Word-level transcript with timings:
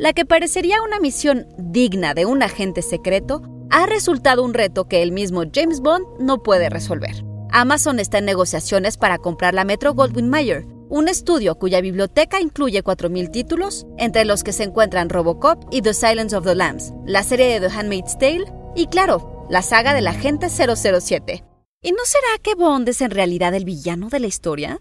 la 0.00 0.14
que 0.14 0.24
parecería 0.24 0.80
una 0.82 0.98
misión 0.98 1.46
digna 1.58 2.14
de 2.14 2.24
un 2.24 2.42
agente 2.42 2.80
secreto, 2.80 3.42
ha 3.68 3.84
resultado 3.84 4.42
un 4.42 4.54
reto 4.54 4.88
que 4.88 5.02
el 5.02 5.12
mismo 5.12 5.42
James 5.52 5.80
Bond 5.80 6.06
no 6.18 6.42
puede 6.42 6.70
resolver. 6.70 7.22
Amazon 7.50 8.00
está 8.00 8.16
en 8.16 8.24
negociaciones 8.24 8.96
para 8.96 9.18
comprar 9.18 9.52
la 9.52 9.64
Metro 9.64 9.92
Goldwyn 9.92 10.30
Mayer, 10.30 10.64
un 10.88 11.06
estudio 11.06 11.56
cuya 11.56 11.82
biblioteca 11.82 12.40
incluye 12.40 12.82
4.000 12.82 13.30
títulos, 13.30 13.86
entre 13.98 14.24
los 14.24 14.42
que 14.42 14.54
se 14.54 14.62
encuentran 14.62 15.10
Robocop 15.10 15.64
y 15.70 15.82
The 15.82 15.92
Silence 15.92 16.34
of 16.34 16.46
the 16.46 16.54
Lambs, 16.54 16.94
la 17.04 17.22
serie 17.22 17.60
de 17.60 17.68
The 17.68 17.78
Handmaid's 17.78 18.16
Tale 18.16 18.50
y, 18.74 18.86
claro, 18.86 19.46
la 19.50 19.60
saga 19.60 19.92
del 19.92 20.06
agente 20.06 20.48
007. 20.48 21.44
¿Y 21.82 21.92
no 21.92 22.04
será 22.04 22.38
que 22.42 22.54
Bond 22.54 22.88
es 22.88 23.02
en 23.02 23.10
realidad 23.10 23.54
el 23.54 23.66
villano 23.66 24.08
de 24.08 24.20
la 24.20 24.28
historia? 24.28 24.80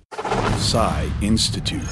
Institute. 1.21 1.86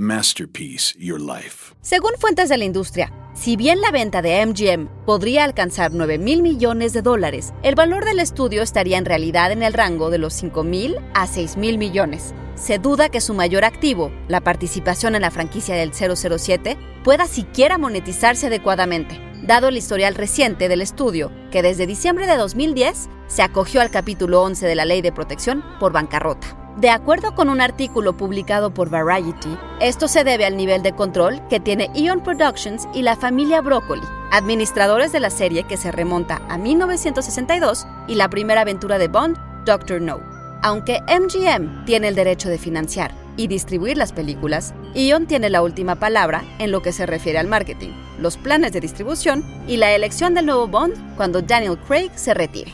Masterpiece 0.00 0.94
Your 0.98 1.20
Life. 1.20 1.74
Según 1.80 2.12
fuentes 2.18 2.48
de 2.48 2.58
la 2.58 2.64
industria, 2.64 3.12
si 3.34 3.56
bien 3.56 3.80
la 3.80 3.90
venta 3.90 4.22
de 4.22 4.44
MGM 4.44 4.88
podría 5.04 5.44
alcanzar 5.44 5.92
9 5.92 6.18
mil 6.18 6.42
millones 6.42 6.92
de 6.92 7.02
dólares, 7.02 7.52
el 7.62 7.74
valor 7.74 8.04
del 8.04 8.20
estudio 8.20 8.62
estaría 8.62 8.98
en 8.98 9.04
realidad 9.04 9.52
en 9.52 9.62
el 9.62 9.72
rango 9.72 10.10
de 10.10 10.18
los 10.18 10.34
5 10.34 10.64
mil 10.64 10.96
a 11.14 11.26
6 11.26 11.56
mil 11.56 11.78
millones. 11.78 12.34
Se 12.54 12.78
duda 12.78 13.08
que 13.08 13.20
su 13.20 13.34
mayor 13.34 13.64
activo, 13.64 14.12
la 14.26 14.40
participación 14.40 15.14
en 15.14 15.22
la 15.22 15.30
franquicia 15.30 15.74
del 15.74 15.92
007, 15.92 16.76
pueda 17.04 17.26
siquiera 17.26 17.78
monetizarse 17.78 18.48
adecuadamente, 18.48 19.20
dado 19.42 19.68
el 19.68 19.76
historial 19.76 20.14
reciente 20.14 20.68
del 20.68 20.82
estudio, 20.82 21.30
que 21.50 21.62
desde 21.62 21.86
diciembre 21.86 22.26
de 22.26 22.36
2010 22.36 23.08
se 23.28 23.42
acogió 23.42 23.80
al 23.80 23.90
capítulo 23.90 24.42
11 24.42 24.66
de 24.66 24.74
la 24.74 24.84
Ley 24.84 25.02
de 25.02 25.12
Protección 25.12 25.64
por 25.78 25.92
bancarrota. 25.92 26.57
De 26.78 26.90
acuerdo 26.90 27.34
con 27.34 27.48
un 27.48 27.60
artículo 27.60 28.16
publicado 28.16 28.72
por 28.72 28.88
Variety, 28.88 29.48
esto 29.80 30.06
se 30.06 30.22
debe 30.22 30.46
al 30.46 30.56
nivel 30.56 30.80
de 30.84 30.92
control 30.92 31.40
que 31.48 31.58
tiene 31.58 31.90
Eon 31.96 32.22
Productions 32.22 32.86
y 32.94 33.02
la 33.02 33.16
familia 33.16 33.60
Broccoli, 33.60 34.06
administradores 34.30 35.10
de 35.10 35.18
la 35.18 35.30
serie 35.30 35.64
que 35.64 35.76
se 35.76 35.90
remonta 35.90 36.40
a 36.48 36.56
1962 36.56 37.84
y 38.06 38.14
la 38.14 38.30
primera 38.30 38.60
aventura 38.60 38.96
de 38.98 39.08
Bond, 39.08 39.36
Doctor 39.64 40.00
No. 40.00 40.20
Aunque 40.62 41.00
MGM 41.08 41.84
tiene 41.84 42.06
el 42.06 42.14
derecho 42.14 42.48
de 42.48 42.58
financiar 42.58 43.12
y 43.36 43.48
distribuir 43.48 43.96
las 43.96 44.12
películas, 44.12 44.72
Eon 44.94 45.26
tiene 45.26 45.50
la 45.50 45.62
última 45.62 45.96
palabra 45.96 46.44
en 46.60 46.70
lo 46.70 46.80
que 46.80 46.92
se 46.92 47.06
refiere 47.06 47.40
al 47.40 47.48
marketing, 47.48 47.90
los 48.20 48.36
planes 48.36 48.70
de 48.70 48.80
distribución 48.80 49.44
y 49.66 49.78
la 49.78 49.90
elección 49.96 50.32
del 50.32 50.46
nuevo 50.46 50.68
Bond 50.68 51.16
cuando 51.16 51.42
Daniel 51.42 51.76
Craig 51.88 52.12
se 52.14 52.34
retire. 52.34 52.70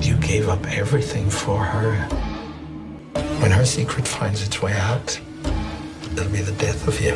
You 0.00 0.16
gave 0.20 0.48
up 0.48 0.64
everything 0.66 1.28
for 1.28 1.58
her. 1.58 1.92
When 3.40 3.50
her 3.50 3.64
secret 3.64 4.06
finds 4.06 4.42
its 4.46 4.62
way 4.62 4.72
out, 4.72 5.20
it'll 6.12 6.30
be 6.30 6.40
the 6.40 6.52
death 6.52 6.86
of 6.86 7.00
you. 7.00 7.14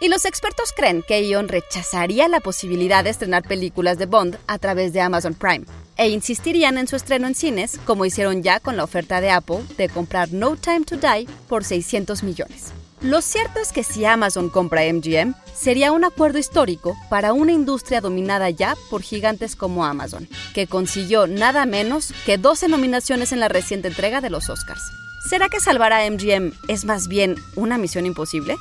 Y 0.00 0.08
los 0.08 0.24
expertos 0.24 0.72
creen 0.72 1.02
que 1.06 1.22
Ion 1.22 1.48
rechazaría 1.48 2.28
la 2.28 2.40
posibilidad 2.40 3.02
de 3.02 3.10
estrenar 3.10 3.42
películas 3.42 3.98
de 3.98 4.06
Bond 4.06 4.38
a 4.46 4.58
través 4.58 4.92
de 4.92 5.00
Amazon 5.00 5.34
Prime 5.34 5.64
e 5.96 6.08
insistirían 6.08 6.78
en 6.78 6.86
su 6.86 6.96
estreno 6.96 7.26
en 7.26 7.34
cines, 7.34 7.80
como 7.84 8.04
hicieron 8.04 8.42
ya 8.42 8.60
con 8.60 8.76
la 8.76 8.84
oferta 8.84 9.20
de 9.20 9.30
Apple 9.30 9.64
de 9.76 9.88
comprar 9.88 10.32
No 10.32 10.56
Time 10.56 10.84
to 10.84 10.96
Die 10.96 11.26
por 11.48 11.64
600 11.64 12.22
millones. 12.22 12.72
Lo 13.00 13.22
cierto 13.22 13.60
es 13.60 13.72
que 13.72 13.84
si 13.84 14.04
Amazon 14.04 14.50
compra 14.50 14.82
MGM, 14.92 15.34
sería 15.54 15.92
un 15.92 16.04
acuerdo 16.04 16.38
histórico 16.38 16.96
para 17.08 17.32
una 17.32 17.52
industria 17.52 18.00
dominada 18.00 18.50
ya 18.50 18.74
por 18.90 19.02
gigantes 19.02 19.54
como 19.54 19.84
Amazon, 19.84 20.28
que 20.52 20.66
consiguió 20.66 21.28
nada 21.28 21.64
menos 21.64 22.12
que 22.26 22.38
12 22.38 22.68
nominaciones 22.68 23.30
en 23.30 23.38
la 23.38 23.48
reciente 23.48 23.86
entrega 23.86 24.20
de 24.20 24.30
los 24.30 24.50
Oscars. 24.50 24.82
¿Será 25.28 25.48
que 25.48 25.60
salvar 25.60 25.92
a 25.92 26.10
MGM 26.10 26.52
es 26.66 26.84
más 26.84 27.06
bien 27.06 27.36
una 27.54 27.78
misión 27.78 28.04
imposible? 28.04 28.56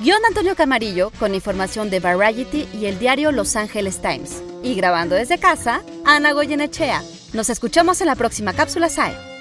Guión 0.00 0.20
Antonio 0.26 0.56
Camarillo 0.56 1.12
con 1.20 1.32
información 1.32 1.88
de 1.88 2.00
Variety 2.00 2.66
y 2.74 2.86
el 2.86 2.98
diario 2.98 3.30
Los 3.30 3.54
Angeles 3.54 4.02
Times. 4.02 4.42
Y 4.64 4.74
grabando 4.74 5.14
desde 5.14 5.38
casa, 5.38 5.82
Ana 6.04 6.32
Goyenechea. 6.32 7.02
Nos 7.32 7.48
escuchamos 7.48 8.00
en 8.00 8.08
la 8.08 8.16
próxima 8.16 8.52
cápsula 8.54 8.88
SAE. 8.88 9.31